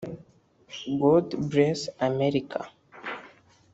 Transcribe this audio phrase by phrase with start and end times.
[0.99, 2.61] God Bless Amerika